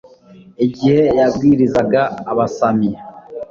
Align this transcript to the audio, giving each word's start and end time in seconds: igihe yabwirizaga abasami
igihe 0.65 1.01
yabwirizaga 1.19 2.01
abasami 2.31 2.89